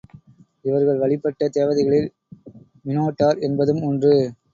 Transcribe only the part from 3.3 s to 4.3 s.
என்பதும் ஒன்று.